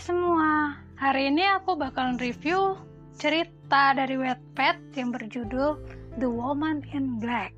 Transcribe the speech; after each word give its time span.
semua, 0.00 0.80
hari 0.96 1.28
ini 1.28 1.44
aku 1.44 1.76
bakalan 1.76 2.16
review 2.16 2.72
cerita 3.20 3.92
dari 3.92 4.16
Wattpad 4.16 4.96
yang 4.96 5.12
berjudul 5.12 5.76
The 6.16 6.24
Woman 6.24 6.80
in 6.96 7.20
Black. 7.20 7.52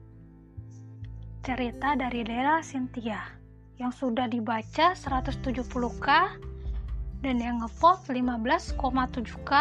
Cerita 1.47 1.95
dari 1.95 2.27
Della 2.27 2.59
Cynthia 2.59 3.23
yang 3.79 3.95
sudah 3.95 4.27
dibaca 4.27 4.91
170k 4.91 6.09
dan 7.23 7.37
yang 7.39 7.63
ngevote 7.63 8.11
15,7k 8.11 9.53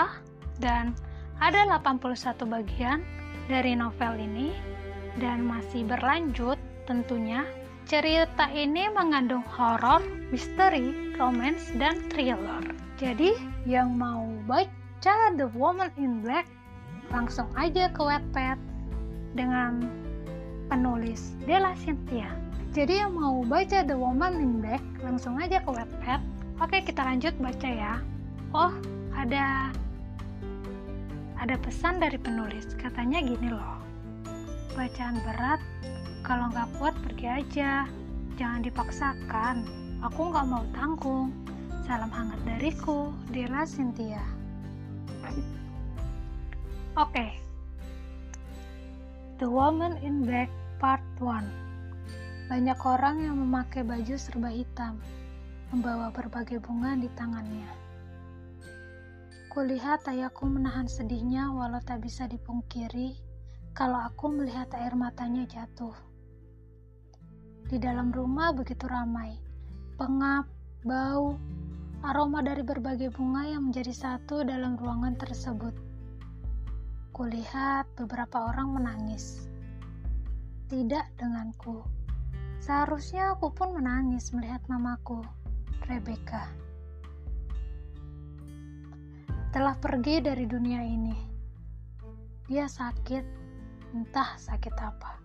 dan 0.57 0.98
ada 1.38 1.61
81 1.77 2.18
bagian 2.50 3.05
dari 3.45 3.77
novel 3.77 4.18
ini 4.18 4.57
dan 5.21 5.45
masih 5.45 5.85
berlanjut 5.85 6.57
tentunya 6.90 7.45
Cerita 7.90 8.48
ini 8.53 8.88
mengandung 8.94 9.44
horor, 9.45 9.99
misteri, 10.30 11.13
romance, 11.17 11.73
dan 11.76 11.98
thriller. 12.13 12.62
Jadi, 13.02 13.34
yang 13.66 13.98
mau 13.98 14.30
baca 14.45 15.34
The 15.34 15.49
Woman 15.57 15.90
in 15.98 16.21
Black, 16.21 16.45
langsung 17.09 17.49
aja 17.57 17.90
ke 17.90 18.02
Wattpad 18.02 18.57
dengan 19.34 19.85
penulis 20.71 21.35
Della 21.44 21.76
Cynthia. 21.76 22.31
Jadi 22.71 23.04
yang 23.04 23.20
mau 23.20 23.44
baca 23.44 23.84
The 23.84 23.98
Woman 23.98 24.40
in 24.40 24.63
Black, 24.63 24.79
langsung 25.04 25.35
aja 25.35 25.59
ke 25.59 25.70
Wattpad. 25.70 26.21
Oke, 26.63 26.79
kita 26.88 27.04
lanjut 27.04 27.35
baca 27.41 27.68
ya. 27.68 27.99
Oh, 28.55 28.71
ada 29.12 29.73
ada 31.41 31.55
pesan 31.59 31.99
dari 31.99 32.16
penulis. 32.16 32.71
Katanya 32.77 33.20
gini 33.20 33.52
loh. 33.52 33.82
Bacaan 34.77 35.20
berat 35.26 35.59
kalau 36.31 36.48
nggak 36.48 36.71
kuat 36.80 36.95
pergi 37.03 37.27
aja. 37.27 37.84
Jangan 38.40 38.63
dipaksakan. 38.63 39.68
Aku 39.99 40.32
nggak 40.32 40.48
mau 40.48 40.63
tanggung. 40.71 41.35
Salam 41.84 42.07
hangat 42.07 42.40
dariku, 42.48 43.12
Dela 43.35 43.68
Cynthia. 43.68 44.24
Oke. 46.96 47.12
Okay. 47.12 47.32
The 49.43 49.48
Woman 49.52 49.99
in 49.99 50.24
Black 50.24 50.48
Part 50.79 51.04
1 51.20 52.48
Banyak 52.48 52.79
orang 52.79 53.27
yang 53.27 53.35
memakai 53.35 53.84
baju 53.84 54.15
serba 54.15 54.55
hitam, 54.55 55.04
membawa 55.76 56.15
berbagai 56.15 56.63
bunga 56.63 56.96
di 56.96 57.12
tangannya. 57.20 57.68
Kulihat 59.52 60.07
ayahku 60.07 60.48
menahan 60.48 60.87
sedihnya 60.87 61.52
walau 61.52 61.84
tak 61.84 62.07
bisa 62.07 62.24
dipungkiri 62.24 63.20
kalau 63.76 63.99
aku 63.99 64.31
melihat 64.31 64.72
air 64.79 64.96
matanya 64.96 65.44
jatuh. 65.44 66.10
Di 67.67 67.78
dalam 67.78 68.09
rumah 68.09 68.56
begitu 68.56 68.88
ramai. 68.90 69.38
Pengap, 70.00 70.50
bau, 70.81 71.38
aroma 72.01 72.41
dari 72.41 72.66
berbagai 72.66 73.13
bunga 73.13 73.45
yang 73.45 73.69
menjadi 73.69 73.94
satu 73.94 74.41
dalam 74.41 74.73
ruangan 74.79 75.13
tersebut. 75.22 75.78
Kulihat 77.13 77.85
beberapa 77.94 78.50
orang 78.50 78.81
menangis. 78.81 79.45
Tidak 80.66 81.06
denganku. 81.22 81.85
Seharusnya 82.57 83.38
aku 83.38 83.53
pun 83.53 83.78
menangis 83.78 84.34
melihat 84.34 84.62
mamaku, 84.66 85.22
Rebecca. 85.85 86.50
Telah 89.51 89.75
pergi 89.78 90.23
dari 90.23 90.47
dunia 90.50 90.81
ini. 90.81 91.18
Dia 92.50 92.66
sakit, 92.66 93.25
entah 93.94 94.34
sakit 94.40 94.75
apa. 94.81 95.21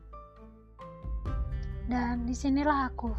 Dan 1.86 2.26
di 2.26 2.34
sinilah 2.34 2.90
aku 2.90 3.14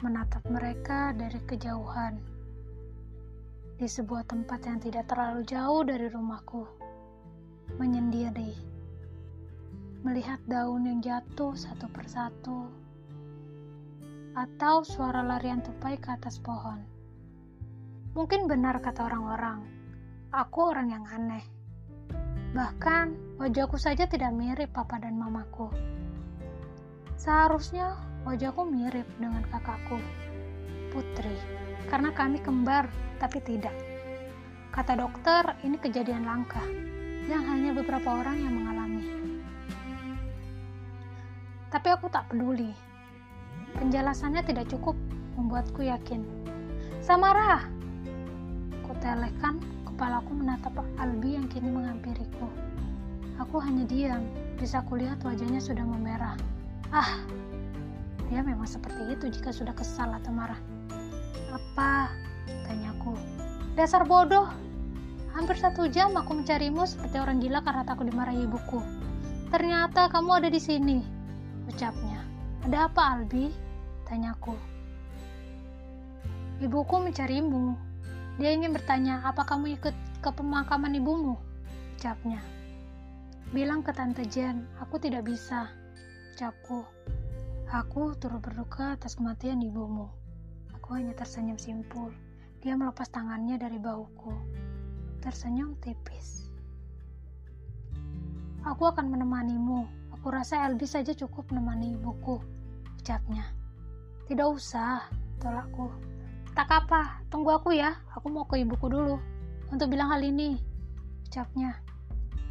menatap 0.00 0.48
mereka 0.48 1.12
dari 1.12 1.36
kejauhan 1.44 2.16
di 3.76 3.84
sebuah 3.84 4.24
tempat 4.24 4.64
yang 4.64 4.80
tidak 4.80 5.04
terlalu 5.12 5.44
jauh 5.44 5.84
dari 5.84 6.08
rumahku, 6.08 6.64
menyendiri, 7.76 8.56
melihat 10.06 10.40
daun 10.48 10.88
yang 10.88 11.04
jatuh 11.04 11.52
satu 11.52 11.84
persatu, 11.92 12.70
atau 14.32 14.80
suara 14.80 15.20
larian 15.20 15.60
tupai 15.60 16.00
ke 16.00 16.16
atas 16.16 16.40
pohon. 16.40 16.80
Mungkin 18.16 18.48
benar 18.48 18.78
kata 18.80 19.04
orang-orang, 19.04 19.68
aku 20.32 20.70
orang 20.70 20.88
yang 20.96 21.04
aneh. 21.12 21.44
Bahkan 22.54 23.36
wajahku 23.42 23.76
saja 23.76 24.06
tidak 24.06 24.30
mirip 24.32 24.70
papa 24.70 25.02
dan 25.02 25.18
mamaku. 25.18 25.68
Seharusnya 27.14 27.94
wajahku 28.26 28.66
mirip 28.66 29.06
dengan 29.20 29.44
kakakku, 29.52 30.00
Putri, 30.90 31.36
karena 31.86 32.10
kami 32.10 32.40
kembar, 32.42 32.90
tapi 33.22 33.38
tidak. 33.44 33.74
Kata 34.74 34.98
dokter, 34.98 35.54
ini 35.62 35.78
kejadian 35.78 36.26
langka, 36.26 36.62
yang 37.30 37.46
hanya 37.46 37.70
beberapa 37.70 38.20
orang 38.20 38.36
yang 38.42 38.54
mengalami. 38.58 39.06
Tapi 41.70 41.88
aku 41.90 42.06
tak 42.10 42.30
peduli. 42.30 42.70
Penjelasannya 43.74 44.42
tidak 44.46 44.70
cukup 44.70 44.94
membuatku 45.34 45.82
yakin. 45.82 46.22
Samara! 47.02 47.66
Kutelehkan 48.86 49.58
kepalaku 49.82 50.30
menatap 50.34 50.78
Albi 50.98 51.34
yang 51.34 51.50
kini 51.50 51.70
menghampiriku. 51.70 52.46
Aku 53.42 53.58
hanya 53.58 53.82
diam, 53.86 54.22
bisa 54.54 54.82
kulihat 54.86 55.18
wajahnya 55.26 55.58
sudah 55.58 55.82
memerah. 55.82 56.38
Ah, 56.94 57.18
dia 58.30 58.38
memang 58.38 58.70
seperti 58.70 59.10
itu 59.10 59.26
jika 59.26 59.50
sudah 59.50 59.74
kesal 59.74 60.14
atau 60.14 60.30
marah. 60.30 60.62
Apa? 61.50 62.06
Tanyaku. 62.46 63.18
Dasar 63.74 64.06
bodoh. 64.06 64.46
Hampir 65.34 65.58
satu 65.58 65.90
jam 65.90 66.14
aku 66.14 66.38
mencarimu 66.38 66.86
seperti 66.86 67.18
orang 67.18 67.42
gila 67.42 67.66
karena 67.66 67.82
takut 67.82 68.06
dimarahi 68.06 68.46
ibuku. 68.46 68.78
Ternyata 69.50 70.06
kamu 70.06 70.38
ada 70.38 70.46
di 70.46 70.62
sini, 70.62 71.02
ucapnya. 71.66 72.22
Ada 72.62 72.86
apa, 72.86 73.18
Albi? 73.18 73.50
Tanyaku. 74.06 74.54
Ibuku 76.62 77.10
mencarimu. 77.10 77.74
Dia 78.38 78.54
ingin 78.54 78.70
bertanya, 78.70 79.26
apa 79.26 79.42
kamu 79.42 79.82
ikut 79.82 79.94
ke 80.22 80.30
pemakaman 80.30 80.94
ibumu? 80.94 81.34
Ucapnya. 81.98 82.38
Bilang 83.50 83.82
ke 83.82 83.90
Tante 83.90 84.22
Jen, 84.30 84.62
aku 84.78 85.02
tidak 85.02 85.26
bisa 85.26 85.74
ucapku. 86.34 86.82
Aku 87.70 88.18
turut 88.18 88.42
berduka 88.42 88.98
atas 88.98 89.14
kematian 89.14 89.62
ibumu. 89.62 90.10
Aku 90.74 90.98
hanya 90.98 91.14
tersenyum 91.14 91.54
simpul. 91.54 92.10
Dia 92.58 92.74
melepas 92.74 93.06
tangannya 93.06 93.54
dari 93.54 93.78
bahuku. 93.78 94.34
Tersenyum 95.22 95.78
tipis. 95.78 96.50
Aku 98.66 98.82
akan 98.82 99.14
menemanimu. 99.14 99.86
Aku 100.18 100.34
rasa 100.34 100.66
Elbi 100.66 100.90
saja 100.90 101.14
cukup 101.14 101.54
menemani 101.54 101.94
ibuku. 101.94 102.42
Ucapnya. 102.98 103.46
Tidak 104.26 104.48
usah, 104.50 105.06
tolakku. 105.38 105.86
Tak 106.58 106.66
apa, 106.66 107.22
tunggu 107.30 107.54
aku 107.54 107.78
ya. 107.78 107.94
Aku 108.18 108.26
mau 108.26 108.42
ke 108.42 108.58
ibuku 108.58 108.90
dulu. 108.90 109.22
Untuk 109.70 109.86
bilang 109.86 110.10
hal 110.10 110.26
ini. 110.26 110.58
Ucapnya. 111.30 111.78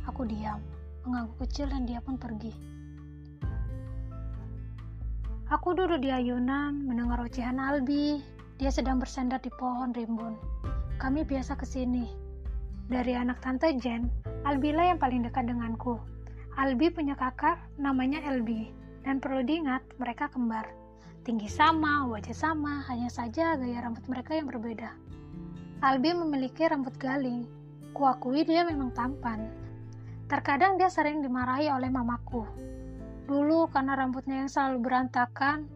Aku 0.07 0.23
diam, 0.23 0.63
mengangguk 1.03 1.43
kecil 1.43 1.67
dan 1.67 1.83
dia 1.83 1.99
pun 1.99 2.15
pergi. 2.15 2.82
Aku 5.53 5.77
duduk 5.77 6.01
di 6.01 6.09
ayunan, 6.09 6.73
mendengar 6.81 7.21
ocehan 7.21 7.61
Albi. 7.61 8.17
Dia 8.57 8.73
sedang 8.73 8.97
bersandar 8.97 9.37
di 9.37 9.53
pohon 9.53 9.93
rimbun. 9.93 10.33
Kami 10.97 11.21
biasa 11.21 11.53
ke 11.53 11.61
sini. 11.61 12.09
Dari 12.89 13.13
anak 13.13 13.37
tante 13.45 13.69
Jen, 13.77 14.09
Albila 14.49 14.81
yang 14.81 14.97
paling 14.97 15.21
dekat 15.21 15.45
denganku. 15.45 16.01
Albi 16.57 16.89
punya 16.89 17.13
kakak, 17.13 17.61
namanya 17.77 18.25
Elbi. 18.25 18.73
Dan 19.05 19.21
perlu 19.21 19.45
diingat, 19.45 19.85
mereka 20.01 20.25
kembar. 20.33 20.65
Tinggi 21.21 21.45
sama, 21.45 22.09
wajah 22.09 22.33
sama, 22.33 22.81
hanya 22.89 23.13
saja 23.13 23.53
gaya 23.53 23.85
rambut 23.85 24.09
mereka 24.09 24.33
yang 24.33 24.49
berbeda. 24.49 24.89
Albi 25.85 26.17
memiliki 26.17 26.65
rambut 26.65 26.97
galing. 26.97 27.45
Kuakui 27.93 28.41
dia 28.41 28.65
memang 28.65 28.89
tampan. 28.97 29.53
Terkadang 30.25 30.81
dia 30.81 30.89
sering 30.89 31.21
dimarahi 31.21 31.69
oleh 31.69 31.93
mamaku 31.93 32.72
Dulu 33.23 33.71
karena 33.71 33.95
rambutnya 33.95 34.43
yang 34.43 34.51
selalu 34.51 34.77
berantakan 34.83 35.67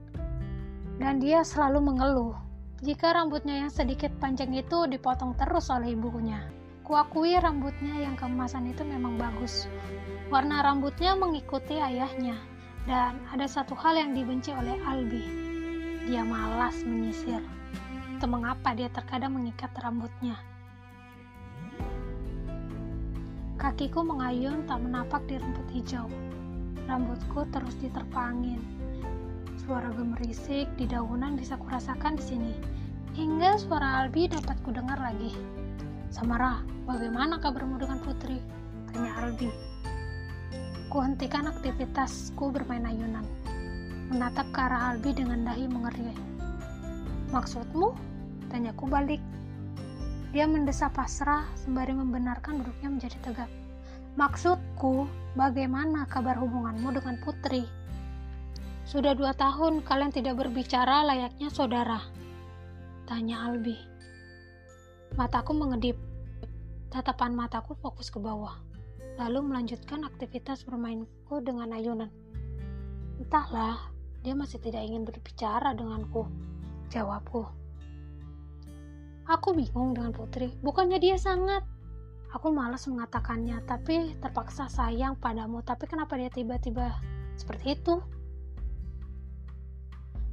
dan 0.98 1.22
dia 1.24 1.46
selalu 1.48 1.80
mengeluh 1.94 2.36
jika 2.78 3.10
rambutnya 3.10 3.66
yang 3.66 3.72
sedikit 3.74 4.14
panjang 4.22 4.54
itu 4.54 4.86
dipotong 4.86 5.34
terus 5.34 5.74
oleh 5.74 5.98
ibunya. 5.98 6.46
Kuakui 6.86 7.34
rambutnya 7.34 8.06
yang 8.06 8.14
kemasan 8.14 8.70
itu 8.70 8.86
memang 8.86 9.18
bagus. 9.18 9.66
Warna 10.30 10.62
rambutnya 10.62 11.18
mengikuti 11.18 11.82
ayahnya 11.82 12.38
dan 12.86 13.18
ada 13.34 13.50
satu 13.50 13.74
hal 13.74 13.98
yang 13.98 14.14
dibenci 14.14 14.54
oleh 14.54 14.78
Albi. 14.86 15.26
Dia 16.06 16.22
malas 16.22 16.78
menyisir. 16.86 17.42
Itu 18.14 18.30
mengapa 18.30 18.78
dia 18.78 18.94
terkadang 18.94 19.36
mengikat 19.36 19.74
rambutnya. 19.82 20.38
Kakiku 23.58 24.06
mengayun 24.06 24.70
tak 24.70 24.86
menapak 24.86 25.26
di 25.26 25.42
rumput 25.42 25.68
hijau. 25.74 26.06
Rambutku 26.88 27.44
terus 27.52 27.76
diterpa 27.84 28.32
angin. 28.32 28.64
Suara 29.68 29.92
gemerisik 29.92 30.72
di 30.80 30.88
daunan 30.88 31.36
bisa 31.36 31.60
kurasakan 31.60 32.16
di 32.16 32.24
sini. 32.24 32.54
Hingga 33.12 33.60
suara 33.60 34.08
Albi 34.08 34.32
dapat 34.32 34.56
kudengar 34.64 34.96
lagi. 34.96 35.36
Samara, 36.08 36.64
bagaimana 36.88 37.44
kabarmu 37.44 37.76
dengan 37.76 38.00
Putri? 38.00 38.40
Tanya 38.96 39.12
Albi. 39.20 39.52
Kuhentikan 40.88 41.52
aktivitasku 41.52 42.56
bermain 42.56 42.88
ayunan. 42.88 43.28
Menatap 44.08 44.48
ke 44.56 44.60
arah 44.64 44.96
Albi 44.96 45.12
dengan 45.12 45.44
dahi 45.44 45.68
mengeri. 45.68 46.16
Maksudmu? 47.36 47.92
Tanyaku 48.48 48.88
balik. 48.88 49.20
Dia 50.32 50.48
mendesah 50.48 50.88
pasrah 50.96 51.44
sembari 51.60 51.92
membenarkan 51.92 52.64
duduknya 52.64 52.88
menjadi 52.88 53.20
tegak. 53.20 53.52
Maksudku, 54.16 55.12
bagaimana 55.38 56.10
kabar 56.10 56.42
hubunganmu 56.42 56.98
dengan 56.98 57.22
Putri? 57.22 57.64
Sudah 58.90 59.14
dua 59.14 59.38
tahun 59.38 59.86
kalian 59.86 60.10
tidak 60.10 60.42
berbicara 60.42 61.06
layaknya 61.06 61.54
saudara. 61.54 62.02
Tanya 63.06 63.46
Albi. 63.46 63.78
Mataku 65.14 65.54
mengedip. 65.54 65.96
Tatapan 66.90 67.38
mataku 67.38 67.78
fokus 67.78 68.10
ke 68.10 68.18
bawah. 68.18 68.58
Lalu 69.22 69.54
melanjutkan 69.54 70.02
aktivitas 70.02 70.66
bermainku 70.66 71.38
dengan 71.46 71.70
ayunan. 71.78 72.10
Entahlah, 73.22 73.94
dia 74.26 74.34
masih 74.34 74.58
tidak 74.58 74.82
ingin 74.82 75.06
berbicara 75.06 75.78
denganku. 75.78 76.26
Jawabku. 76.90 77.46
Aku 79.28 79.52
bingung 79.52 79.94
dengan 79.94 80.16
Putri. 80.16 80.56
Bukannya 80.64 80.98
dia 80.98 81.20
sangat. 81.20 81.77
Aku 82.36 82.52
malas 82.52 82.84
mengatakannya, 82.92 83.64
tapi 83.64 84.18
terpaksa 84.20 84.68
sayang 84.68 85.16
padamu. 85.16 85.64
Tapi 85.64 85.88
kenapa 85.88 86.20
dia 86.20 86.28
tiba-tiba 86.28 86.92
seperti 87.40 87.80
itu? 87.80 88.04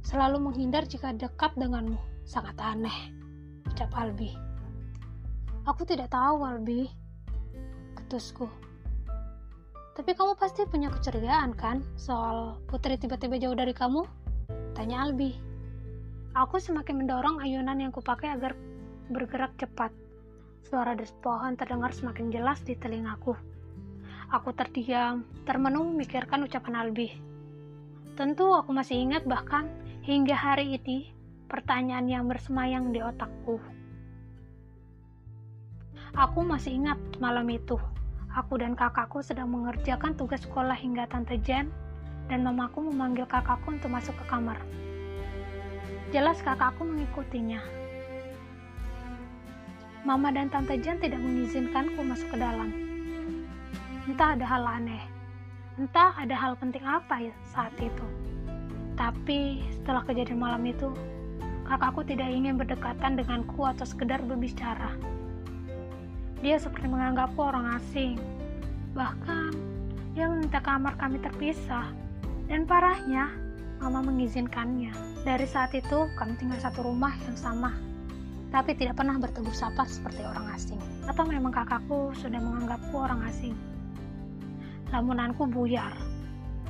Selalu 0.03 0.37
menghindar 0.37 0.85
jika 0.85 1.15
dekat 1.15 1.55
denganmu 1.57 2.15
Sangat 2.25 2.57
aneh, 2.57 3.13
ucap 3.69 3.93
Albi. 3.93 4.33
Aku 5.69 5.85
tidak 5.85 6.09
tahu, 6.09 6.41
Albi. 6.41 6.89
Ketusku. 7.93 8.49
Tapi 9.93 10.11
kamu 10.17 10.33
pasti 10.33 10.65
punya 10.65 10.89
kecurigaan 10.89 11.53
kan 11.53 11.85
soal 11.95 12.57
putri 12.65 12.97
tiba-tiba 12.97 13.37
jauh 13.37 13.53
dari 13.53 13.77
kamu? 13.77 14.09
Tanya 14.73 15.05
Albi. 15.05 15.37
Aku 16.33 16.57
semakin 16.57 17.05
mendorong 17.05 17.37
ayunan 17.45 17.77
yang 17.77 17.93
kupakai 17.93 18.33
agar 18.33 18.57
bergerak 19.13 19.53
cepat. 19.61 19.93
Suara 20.65 20.97
des 20.97 21.13
pohon 21.21 21.53
terdengar 21.53 21.93
semakin 21.93 22.33
jelas 22.33 22.57
di 22.65 22.73
telingaku. 22.73 23.37
Aku 24.33 24.49
terdiam, 24.49 25.21
termenung 25.45 25.93
memikirkan 25.93 26.41
ucapan 26.41 26.81
Albi. 26.81 27.13
Tentu 28.17 28.49
aku 28.49 28.73
masih 28.73 28.97
ingat 28.97 29.29
bahkan 29.29 29.69
hingga 30.01 30.33
hari 30.33 30.73
ini 30.73 31.13
pertanyaan 31.45 32.09
yang 32.09 32.25
bersemayang 32.25 32.89
di 32.89 32.97
otakku. 32.97 33.61
Aku 36.17 36.41
masih 36.41 36.81
ingat 36.81 36.97
malam 37.21 37.45
itu. 37.53 37.77
Aku 38.33 38.57
dan 38.57 38.73
kakakku 38.73 39.21
sedang 39.21 39.53
mengerjakan 39.53 40.17
tugas 40.17 40.41
sekolah 40.49 40.73
hingga 40.73 41.05
Tante 41.05 41.37
Jen 41.45 41.69
dan 42.25 42.41
mamaku 42.41 42.89
memanggil 42.89 43.29
kakakku 43.29 43.69
untuk 43.69 43.93
masuk 43.93 44.17
ke 44.17 44.25
kamar. 44.33 44.57
Jelas 46.09 46.41
kakakku 46.41 46.81
mengikutinya. 46.81 47.84
Mama 50.05 50.29
dan 50.29 50.53
Tante 50.53 50.77
Jen 50.77 51.01
tidak 51.01 51.17
mengizinkanku 51.17 52.05
masuk 52.05 52.29
ke 52.29 52.37
dalam. 52.37 52.69
Entah 54.05 54.37
ada 54.37 54.45
hal 54.45 54.61
aneh, 54.61 55.01
entah 55.81 56.13
ada 56.13 56.37
hal 56.37 56.53
penting 56.61 56.85
apa 56.85 57.25
ya 57.25 57.33
saat 57.49 57.73
itu. 57.81 58.05
Tapi 58.93 59.65
setelah 59.73 60.05
kejadian 60.05 60.37
malam 60.37 60.61
itu, 60.61 60.93
kakakku 61.65 62.05
tidak 62.05 62.29
ingin 62.29 62.53
berdekatan 62.53 63.17
denganku 63.17 63.65
atau 63.65 63.81
sekedar 63.81 64.21
berbicara. 64.21 64.93
Dia 66.45 66.61
seperti 66.61 66.85
menganggapku 66.85 67.41
orang 67.41 67.81
asing. 67.81 68.21
Bahkan, 68.93 69.57
dia 70.13 70.29
meminta 70.29 70.61
kamar 70.61 71.01
kami 71.01 71.17
terpisah. 71.17 71.89
Dan 72.45 72.69
parahnya, 72.69 73.33
mama 73.81 74.05
mengizinkannya. 74.05 74.93
Dari 75.25 75.49
saat 75.49 75.73
itu, 75.73 76.05
kami 76.13 76.37
tinggal 76.37 76.61
satu 76.61 76.85
rumah 76.85 77.17
yang 77.25 77.33
sama. 77.33 77.94
Tapi 78.53 78.77
tidak 78.77 78.99
pernah 78.99 79.17
bertegur 79.17 79.53
sapa 79.53 79.87
seperti 79.87 80.21
orang 80.21 80.51
asing. 80.53 80.81
Atau 81.05 81.25
memang 81.25 81.53
kakakku 81.53 82.13
sudah 82.17 82.41
menganggapku 82.41 82.95
orang 82.97 83.23
asing. 83.29 83.55
Lamunanku 84.89 85.49
buyar. 85.49 85.93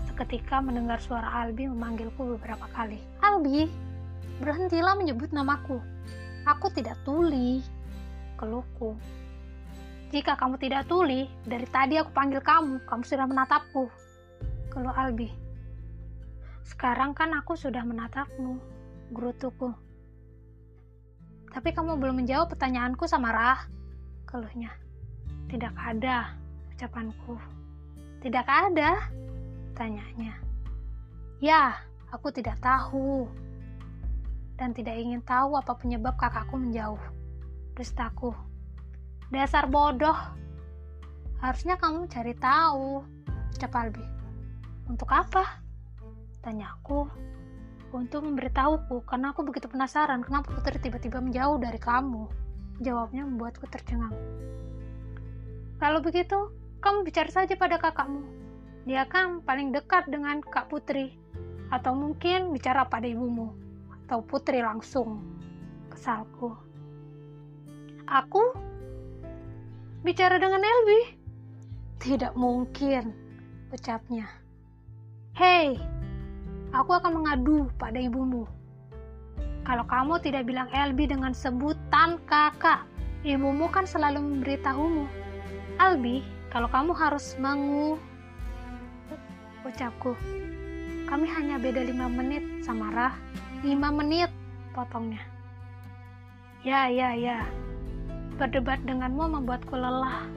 Seketika 0.08 0.64
mendengar 0.64 1.00
suara 1.04 1.44
Albi 1.44 1.68
memanggilku 1.68 2.40
beberapa 2.40 2.66
kali. 2.72 3.00
Albi, 3.20 3.68
Berhentilah 4.36 5.00
menyebut 5.00 5.32
namaku. 5.32 5.80
Aku 6.44 6.68
tidak 6.76 7.00
tuli. 7.08 7.64
Keluhku. 8.36 9.00
Jika 10.12 10.36
kamu 10.36 10.60
tidak 10.60 10.92
tuli, 10.92 11.32
dari 11.48 11.64
tadi 11.72 11.96
aku 11.96 12.12
panggil 12.12 12.44
kamu, 12.44 12.84
kamu 12.84 13.04
sudah 13.08 13.26
menatapku. 13.32 13.88
Keluh 14.68 14.92
Albi. 14.92 15.32
Sekarang 16.68 17.16
kan 17.16 17.32
aku 17.32 17.56
sudah 17.56 17.88
menatapmu, 17.88 18.60
gerutuku. 19.16 19.72
Tapi 21.56 21.72
kamu 21.72 21.96
belum 21.96 22.20
menjawab 22.20 22.52
pertanyaanku 22.52 23.08
sama 23.08 23.32
Rah. 23.32 23.64
Keluhnya. 24.28 24.76
Tidak 25.48 25.72
ada, 25.72 26.36
ucapanku. 26.76 27.40
Tidak 28.20 28.44
ada, 28.44 29.08
tanyanya. 29.72 30.36
Ya, 31.40 31.80
aku 32.12 32.28
tidak 32.36 32.60
tahu 32.60 33.32
dan 34.60 34.76
tidak 34.76 35.00
ingin 35.00 35.24
tahu 35.24 35.56
apa 35.56 35.80
penyebab 35.80 36.20
kakakku 36.20 36.60
menjauh. 36.60 37.00
Dustaku. 37.76 38.36
Dasar 39.32 39.68
bodoh. 39.68 40.16
Harusnya 41.40 41.76
kamu 41.80 42.08
cari 42.08 42.36
tahu. 42.36 43.04
Ucap 43.56 43.72
Albi. 43.76 44.04
Untuk 44.88 45.12
apa? 45.12 45.60
Tanyaku. 46.40 47.08
Untuk 47.96 48.28
memberitahuku, 48.28 49.08
karena 49.08 49.32
aku 49.32 49.48
begitu 49.48 49.72
penasaran 49.72 50.20
kenapa 50.20 50.52
Putri 50.52 50.84
tiba-tiba 50.84 51.24
menjauh 51.24 51.56
dari 51.64 51.80
kamu. 51.80 52.28
Jawabnya 52.84 53.24
membuatku 53.24 53.64
tercengang. 53.72 54.12
Kalau 55.80 56.04
begitu, 56.04 56.52
kamu 56.84 57.08
bicara 57.08 57.32
saja 57.32 57.56
pada 57.56 57.80
kakakmu. 57.80 58.28
Dia 58.84 59.08
kan 59.08 59.40
paling 59.48 59.72
dekat 59.72 60.12
dengan 60.12 60.44
Kak 60.44 60.68
Putri. 60.68 61.16
Atau 61.72 61.96
mungkin 61.96 62.52
bicara 62.52 62.84
pada 62.84 63.08
ibumu 63.08 63.56
atau 64.06 64.22
putri 64.22 64.62
langsung 64.62 65.18
kesalku. 65.90 66.54
Aku 68.06 68.54
bicara 70.06 70.38
dengan 70.38 70.62
Elvi. 70.62 71.02
Tidak 71.98 72.38
mungkin, 72.38 73.16
ucapnya. 73.74 74.30
Hei, 75.34 75.82
aku 76.76 76.92
akan 77.00 77.24
mengadu 77.24 77.72
pada 77.80 77.96
ibumu. 77.96 78.44
Kalau 79.64 79.88
kamu 79.88 80.20
tidak 80.22 80.46
bilang 80.46 80.70
Elbi 80.76 81.08
dengan 81.08 81.32
sebutan 81.32 82.20
kakak, 82.28 82.86
ibumu 83.24 83.72
kan 83.72 83.88
selalu 83.88 84.22
memberitahumu. 84.22 85.08
Albi, 85.80 86.22
kalau 86.52 86.68
kamu 86.70 86.92
harus 86.94 87.34
mengu... 87.40 87.98
Ucapku, 89.66 90.14
kami 91.10 91.26
hanya 91.26 91.58
beda 91.58 91.82
lima 91.82 92.06
menit, 92.06 92.62
Samara. 92.62 93.18
5 93.66 93.82
menit 93.98 94.30
potongnya. 94.78 95.26
Ya, 96.62 96.86
ya, 96.86 97.18
ya. 97.18 97.50
Berdebat 98.38 98.78
denganmu 98.86 99.42
membuatku 99.42 99.74
lelah. 99.74 100.30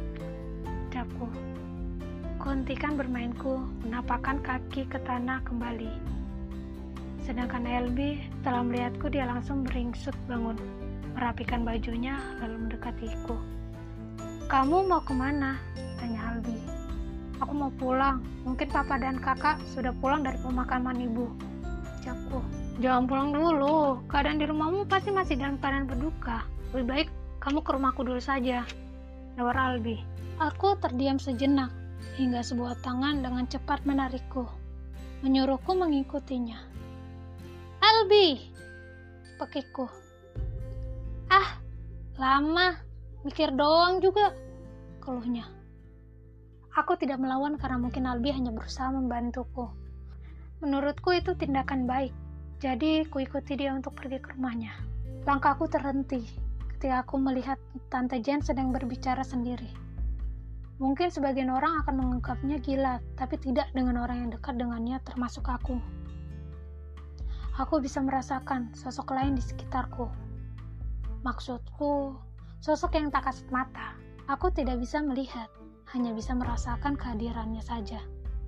Ucapku. 0.88 1.28
Kuhentikan 2.40 2.96
bermainku, 2.96 3.68
menapakkan 3.84 4.40
kaki 4.40 4.88
ke 4.88 4.96
tanah 5.04 5.44
kembali. 5.44 6.17
Sedangkan 7.28 7.68
Elbi, 7.68 8.24
setelah 8.40 8.64
melihatku, 8.64 9.12
dia 9.12 9.28
langsung 9.28 9.60
beringsut 9.60 10.16
bangun, 10.24 10.56
merapikan 11.12 11.60
bajunya, 11.60 12.16
lalu 12.40 12.56
mendekatiku. 12.64 13.36
Kamu 14.48 14.88
mau 14.88 15.04
ke 15.04 15.12
mana? 15.12 15.60
Tanya 16.00 16.32
Albi. 16.32 16.56
Aku 17.36 17.52
mau 17.52 17.68
pulang. 17.76 18.24
Mungkin 18.48 18.72
papa 18.72 18.96
dan 18.96 19.20
kakak 19.20 19.60
sudah 19.76 19.92
pulang 20.00 20.24
dari 20.24 20.40
pemakaman 20.40 20.96
ibu. 21.04 21.28
Ucapku. 22.00 22.40
Jangan 22.80 23.04
pulang 23.04 23.36
dulu. 23.36 24.00
Keadaan 24.08 24.40
di 24.40 24.48
rumahmu 24.48 24.88
pasti 24.88 25.12
masih 25.12 25.36
dalam 25.36 25.60
keadaan 25.60 25.84
berduka. 25.84 26.48
Lebih 26.72 26.86
baik 26.88 27.08
kamu 27.44 27.60
ke 27.60 27.70
rumahku 27.76 28.08
dulu 28.08 28.24
saja. 28.24 28.64
Lewat 29.36 29.52
Albi. 29.60 30.00
Aku 30.40 30.80
terdiam 30.80 31.20
sejenak 31.20 31.68
hingga 32.16 32.40
sebuah 32.40 32.80
tangan 32.80 33.20
dengan 33.20 33.44
cepat 33.44 33.84
menarikku, 33.84 34.48
menyuruhku 35.20 35.76
mengikutinya. 35.76 36.56
Albi, 37.98 38.38
pekiku. 39.42 39.90
Ah, 41.34 41.58
lama, 42.14 42.78
mikir 43.26 43.50
doang 43.50 43.98
juga, 43.98 44.38
keluhnya. 45.02 45.50
Aku 46.78 46.94
tidak 46.94 47.18
melawan 47.18 47.58
karena 47.58 47.74
mungkin 47.74 48.06
Albi 48.06 48.30
hanya 48.30 48.54
berusaha 48.54 48.94
membantuku. 48.94 49.66
Menurutku 50.62 51.10
itu 51.10 51.34
tindakan 51.34 51.90
baik. 51.90 52.14
Jadi, 52.62 53.02
kuikuti 53.10 53.58
dia 53.58 53.74
untuk 53.74 53.98
pergi 53.98 54.22
ke 54.22 54.30
rumahnya. 54.38 54.78
Langkahku 55.26 55.66
terhenti 55.66 56.22
ketika 56.78 57.02
aku 57.02 57.18
melihat 57.18 57.58
Tante 57.90 58.22
Jen 58.22 58.46
sedang 58.46 58.70
berbicara 58.70 59.26
sendiri. 59.26 59.74
Mungkin 60.78 61.10
sebagian 61.10 61.50
orang 61.50 61.82
akan 61.82 61.98
menganggapnya 61.98 62.62
gila, 62.62 63.02
tapi 63.18 63.42
tidak 63.42 63.74
dengan 63.74 63.98
orang 63.98 64.22
yang 64.22 64.30
dekat 64.30 64.54
dengannya 64.54 65.02
termasuk 65.02 65.50
aku. 65.50 65.82
Aku 67.58 67.82
bisa 67.82 67.98
merasakan 67.98 68.70
sosok 68.70 69.18
lain 69.18 69.34
di 69.34 69.42
sekitarku. 69.42 70.06
Maksudku, 71.26 72.14
sosok 72.62 72.94
yang 72.94 73.10
tak 73.10 73.26
kasat 73.26 73.50
mata. 73.50 73.98
Aku 74.30 74.54
tidak 74.54 74.78
bisa 74.78 75.02
melihat, 75.02 75.50
hanya 75.90 76.14
bisa 76.14 76.38
merasakan 76.38 76.94
kehadirannya 76.94 77.58
saja. 77.58 77.98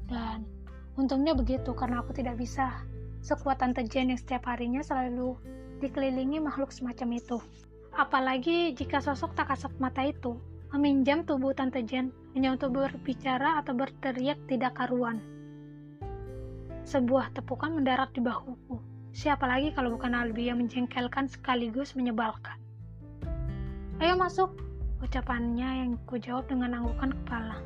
Dan 0.06 0.46
untungnya 0.94 1.34
begitu 1.34 1.74
karena 1.74 2.06
aku 2.06 2.14
tidak 2.14 2.38
bisa 2.38 2.86
sekuat 3.18 3.58
Tante 3.58 3.82
Jen 3.82 4.14
yang 4.14 4.20
setiap 4.20 4.46
harinya 4.46 4.78
selalu 4.78 5.34
dikelilingi 5.82 6.38
makhluk 6.38 6.70
semacam 6.70 7.18
itu. 7.18 7.42
Apalagi 7.98 8.78
jika 8.78 9.02
sosok 9.02 9.34
tak 9.34 9.50
kasat 9.50 9.74
mata 9.82 10.06
itu 10.06 10.38
meminjam 10.70 11.26
tubuh 11.26 11.50
Tante 11.50 11.82
Jen 11.82 12.14
hanya 12.38 12.54
untuk 12.54 12.78
berbicara 12.78 13.58
atau 13.58 13.74
berteriak 13.74 14.38
tidak 14.46 14.78
karuan. 14.78 15.18
Sebuah 16.86 17.34
tepukan 17.34 17.74
mendarat 17.74 18.14
di 18.14 18.22
bahuku. 18.22 18.89
Siapa 19.10 19.42
lagi 19.42 19.74
kalau 19.74 19.98
bukan 19.98 20.14
Albi 20.14 20.46
yang 20.46 20.62
menjengkelkan 20.62 21.26
sekaligus 21.26 21.98
menyebalkan. 21.98 22.54
Ayo 23.98 24.14
masuk, 24.14 24.54
ucapannya 25.02 25.82
yang 25.82 25.90
ku 26.06 26.14
jawab 26.14 26.46
dengan 26.46 26.78
anggukan 26.78 27.10
kepala. 27.10 27.58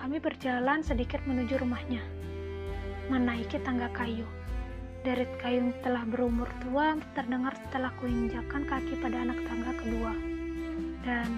Kami 0.00 0.18
berjalan 0.18 0.80
sedikit 0.80 1.20
menuju 1.28 1.60
rumahnya, 1.60 2.00
menaiki 3.12 3.60
tangga 3.60 3.92
kayu. 3.92 4.24
Derit 5.04 5.30
kayu 5.38 5.70
telah 5.84 6.02
berumur 6.08 6.48
tua 6.64 6.96
terdengar 7.12 7.52
setelah 7.68 7.92
kuinjakan 8.00 8.66
kaki 8.66 8.98
pada 9.04 9.20
anak 9.20 9.38
tangga 9.46 9.72
kedua. 9.78 10.14
Dan 11.04 11.28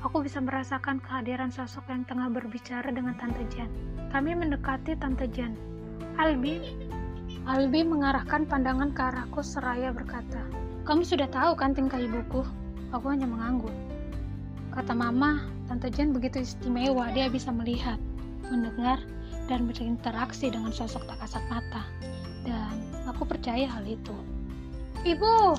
aku 0.00 0.24
bisa 0.24 0.40
merasakan 0.40 1.04
kehadiran 1.04 1.52
sosok 1.52 1.84
yang 1.92 2.02
tengah 2.08 2.32
berbicara 2.32 2.88
dengan 2.90 3.12
Tante 3.18 3.44
Jan. 3.52 3.70
Kami 4.08 4.38
mendekati 4.38 4.94
Tante 4.98 5.26
Jan. 5.30 5.54
Albi, 6.14 6.58
Albi 7.42 7.82
mengarahkan 7.82 8.46
pandangan 8.46 8.94
ke 8.94 9.02
arahku 9.02 9.42
seraya 9.42 9.90
berkata, 9.90 10.38
Kamu 10.86 11.02
sudah 11.02 11.26
tahu 11.26 11.58
kan 11.58 11.74
tingkah 11.74 11.98
ibuku? 11.98 12.46
Aku 12.94 13.10
hanya 13.10 13.26
mengangguk. 13.26 13.74
Kata 14.70 14.94
mama, 14.94 15.42
Tante 15.66 15.90
Jan 15.90 16.14
begitu 16.14 16.38
istimewa, 16.38 17.10
dia 17.10 17.26
bisa 17.26 17.50
melihat, 17.50 17.98
mendengar, 18.46 19.02
dan 19.50 19.66
berinteraksi 19.66 20.54
dengan 20.54 20.70
sosok 20.70 21.02
tak 21.10 21.18
kasat 21.18 21.42
mata. 21.50 21.82
Dan 22.46 22.78
aku 23.10 23.26
percaya 23.26 23.66
hal 23.66 23.82
itu. 23.90 24.14
Ibu! 25.02 25.58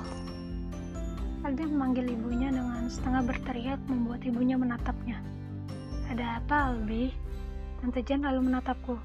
Albi 1.44 1.68
memanggil 1.68 2.16
ibunya 2.16 2.48
dengan 2.48 2.88
setengah 2.88 3.28
berteriak 3.28 3.76
membuat 3.92 4.24
ibunya 4.24 4.56
menatapnya. 4.56 5.20
Ada 6.08 6.40
apa, 6.40 6.72
Albi? 6.72 7.12
Tante 7.84 8.00
Jan 8.00 8.24
lalu 8.24 8.40
menatapku. 8.48 8.96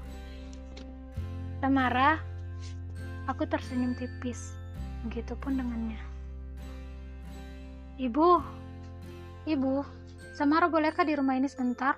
marah? 1.68 2.29
Aku 3.30 3.46
tersenyum 3.46 3.94
tipis. 3.94 4.58
Begitupun 5.06 5.62
dengannya. 5.62 6.02
Ibu, 8.02 8.28
ibu, 9.46 9.86
Samara 10.34 10.66
bolehkah 10.72 11.06
di 11.06 11.14
rumah 11.14 11.38
ini 11.38 11.46
sebentar? 11.46 11.94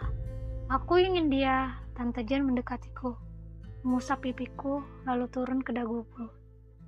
Aku 0.68 1.00
ingin 1.00 1.32
dia. 1.32 1.78
Tante 1.92 2.24
Jan 2.24 2.48
mendekatiku, 2.48 3.12
mengusap 3.84 4.24
pipiku, 4.24 4.80
lalu 5.04 5.28
turun 5.28 5.60
ke 5.60 5.76
daguku, 5.76 6.24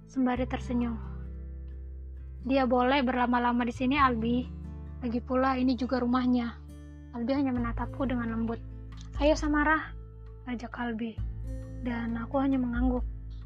sembari 0.08 0.48
tersenyum. 0.48 0.96
Dia 2.48 2.64
boleh 2.64 3.04
berlama-lama 3.04 3.68
di 3.68 3.74
sini, 3.76 4.00
Albi. 4.00 4.48
Lagi 5.04 5.20
pula 5.20 5.60
ini 5.60 5.76
juga 5.76 6.00
rumahnya. 6.00 6.56
Albi 7.12 7.32
hanya 7.36 7.52
menatapku 7.52 8.08
dengan 8.08 8.32
lembut. 8.32 8.58
Ayo 9.20 9.36
Samara, 9.36 9.92
ajak 10.48 10.72
Albi. 10.80 11.14
Dan 11.84 12.16
aku 12.16 12.40
hanya 12.40 12.56
mengangguk. 12.56 13.04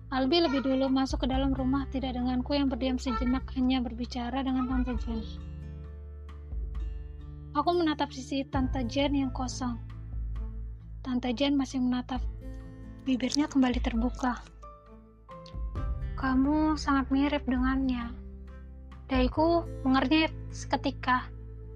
Albi 0.09 0.41
lebih 0.41 0.65
dulu 0.65 0.89
masuk 0.89 1.25
ke 1.25 1.27
dalam 1.29 1.53
rumah 1.53 1.85
tidak 1.93 2.17
denganku 2.17 2.57
yang 2.57 2.73
berdiam 2.73 2.97
sejenak 2.97 3.45
hanya 3.53 3.85
berbicara 3.85 4.41
dengan 4.41 4.65
Tante 4.65 4.97
Jen. 5.05 5.21
Aku 7.53 7.77
menatap 7.77 8.09
sisi 8.09 8.41
Tante 8.49 8.89
Jen 8.89 9.13
yang 9.13 9.29
kosong. 9.37 9.77
Tante 11.05 11.29
Jen 11.37 11.61
masih 11.61 11.85
menatap. 11.85 12.25
Bibirnya 13.05 13.53
kembali 13.53 13.85
terbuka. 13.85 14.41
Kamu 16.17 16.81
sangat 16.81 17.13
mirip 17.13 17.45
dengannya. 17.45 18.09
Daiku 19.13 19.69
mengernyit 19.85 20.33
seketika. 20.49 21.29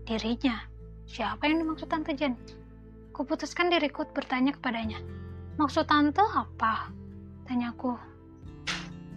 Dirinya. 0.09 0.57
Siapa 1.05 1.53
yang 1.53 1.69
dimaksud 1.69 1.93
Tante 1.93 2.17
Jen? 2.17 2.41
Kuputuskan 3.13 3.69
diriku 3.69 4.09
bertanya 4.09 4.57
kepadanya. 4.57 5.05
Maksud 5.61 5.85
Tante 5.85 6.25
apa? 6.33 6.89
Tanyaku. 7.45 8.12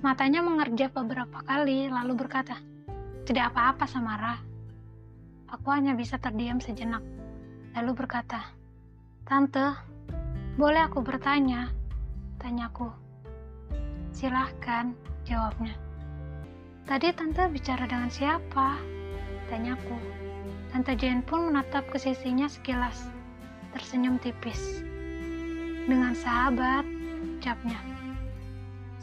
Matanya 0.03 0.43
mengerjap 0.43 0.91
beberapa 0.97 1.39
kali, 1.45 1.87
lalu 1.87 2.17
berkata, 2.17 2.59
Tidak 3.23 3.45
apa-apa, 3.53 3.87
Samara. 3.87 4.35
Aku 5.53 5.71
hanya 5.71 5.95
bisa 5.95 6.19
terdiam 6.19 6.59
sejenak, 6.59 7.05
lalu 7.77 7.95
berkata, 7.95 8.51
Tante, 9.23 9.77
boleh 10.59 10.87
aku 10.87 10.99
bertanya? 10.99 11.71
Tanyaku. 12.41 12.91
Silahkan, 14.11 14.95
jawabnya. 15.23 15.75
Tadi 16.85 17.09
tante 17.11 17.49
bicara 17.49 17.89
dengan 17.89 18.07
siapa? 18.07 18.77
Tanyaku. 19.49 19.97
Tante 20.69 20.93
Jen 20.99 21.25
pun 21.25 21.49
menatap 21.49 21.87
ke 21.89 21.97
sisinya 21.97 22.45
sekilas, 22.45 23.09
tersenyum 23.73 24.21
tipis. 24.21 24.85
Dengan 25.89 26.13
sahabat, 26.13 26.85
ucapnya. 27.41 27.79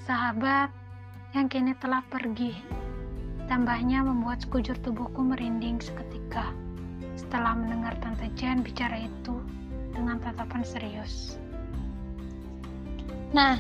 Sahabat 0.07 0.82
yang 1.33 1.49
kini 1.49 1.73
telah 1.81 2.05
pergi. 2.13 2.53
Tambahnya 3.49 4.05
membuat 4.05 4.45
sekujur 4.45 4.77
tubuhku 4.81 5.21
merinding 5.25 5.81
seketika 5.81 6.53
setelah 7.17 7.57
mendengar 7.57 7.97
Tante 8.01 8.29
Jen 8.37 8.65
bicara 8.65 9.05
itu 9.05 9.37
dengan 9.93 10.21
tatapan 10.21 10.65
serius. 10.65 11.37
Nah, 13.33 13.57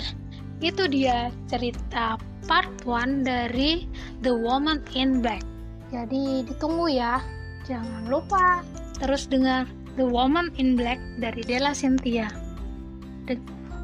itu 0.60 0.84
dia 0.88 1.32
cerita 1.48 2.20
part 2.44 2.68
1 2.84 3.24
dari 3.24 3.88
The 4.20 4.32
Woman 4.32 4.84
in 4.92 5.24
Black. 5.24 5.44
Jadi 5.92 6.44
ditunggu 6.48 6.92
ya. 6.92 7.20
Jangan 7.68 8.08
lupa 8.08 8.60
terus 9.00 9.28
dengar 9.28 9.64
The 9.96 10.04
Woman 10.04 10.52
in 10.60 10.76
Black 10.76 11.00
dari 11.20 11.40
Della 11.44 11.72
Cynthia. 11.72 12.28
De 13.28 13.36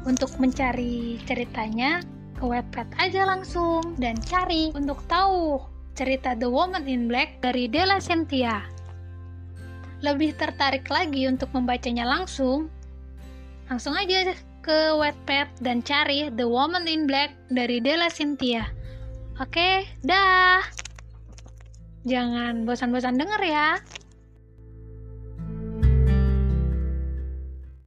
untuk 0.07 0.31
mencari 0.39 1.19
ceritanya 1.27 1.99
ke 2.39 2.47
webpad 2.47 2.87
aja 3.03 3.27
langsung 3.27 3.99
dan 3.99 4.15
cari 4.23 4.71
untuk 4.71 5.03
tahu 5.11 5.59
cerita 5.91 6.31
The 6.39 6.47
Woman 6.47 6.87
in 6.87 7.11
Black 7.11 7.43
dari 7.43 7.67
Della 7.67 7.99
Cynthia. 7.99 8.63
Lebih 9.99 10.39
tertarik 10.39 10.87
lagi 10.87 11.27
untuk 11.27 11.51
membacanya 11.51 12.07
langsung? 12.07 12.71
Langsung 13.67 13.91
aja 13.99 14.31
ke 14.63 14.95
Wattpad 14.95 15.59
dan 15.59 15.83
cari 15.83 16.31
The 16.31 16.47
Woman 16.47 16.87
in 16.87 17.03
Black 17.03 17.35
dari 17.51 17.83
Della 17.83 18.07
Cynthia. 18.07 18.63
Oke, 19.43 19.83
dah. 19.99 20.63
Jangan 22.07 22.63
bosan-bosan 22.63 23.19
denger 23.19 23.41
ya. 23.43 23.69